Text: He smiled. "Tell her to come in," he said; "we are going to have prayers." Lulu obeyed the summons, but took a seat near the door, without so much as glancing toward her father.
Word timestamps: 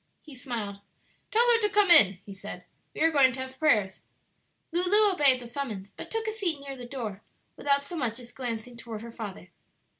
He 0.23 0.33
smiled. 0.33 0.79
"Tell 1.29 1.45
her 1.51 1.59
to 1.61 1.69
come 1.69 1.91
in," 1.91 2.17
he 2.25 2.33
said; 2.33 2.65
"we 2.95 3.01
are 3.01 3.11
going 3.11 3.33
to 3.33 3.39
have 3.39 3.59
prayers." 3.59 4.01
Lulu 4.71 5.11
obeyed 5.13 5.39
the 5.39 5.45
summons, 5.45 5.91
but 5.91 6.09
took 6.09 6.25
a 6.25 6.31
seat 6.31 6.59
near 6.59 6.75
the 6.75 6.87
door, 6.87 7.21
without 7.55 7.83
so 7.83 7.95
much 7.97 8.19
as 8.19 8.31
glancing 8.31 8.75
toward 8.77 9.03
her 9.03 9.11
father. 9.11 9.49